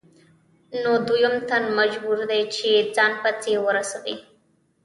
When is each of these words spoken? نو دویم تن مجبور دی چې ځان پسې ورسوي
نو 0.81 0.91
دویم 1.07 1.35
تن 1.49 1.63
مجبور 1.79 2.19
دی 2.29 2.41
چې 2.55 2.69
ځان 2.95 3.11
پسې 3.23 3.53
ورسوي 3.65 4.15